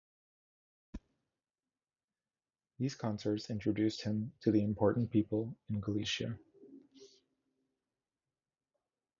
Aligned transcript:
These 2.79 2.95
concerts 2.95 3.51
introduced 3.51 4.01
him 4.01 4.33
to 4.41 4.49
the 4.51 4.63
important 4.63 5.11
people 5.11 5.55
in 5.69 5.79
Galicia. 5.79 6.39